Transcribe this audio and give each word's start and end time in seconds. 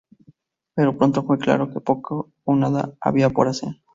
Pero 0.73 0.97
pronto 0.97 1.21
fue 1.23 1.37
claro 1.37 1.69
que 1.71 1.79
poco 1.79 2.31
o 2.43 2.55
nada 2.55 2.95
había 3.01 3.29
por 3.29 3.47
hacer. 3.47 3.83